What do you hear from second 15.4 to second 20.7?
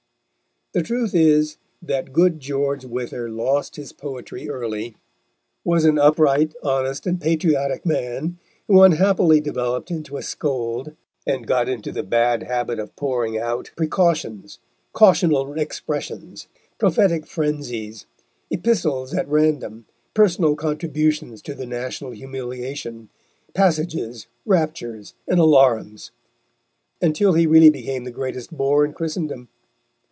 expressions," "prophetic phrensies," "epistles at random," "personal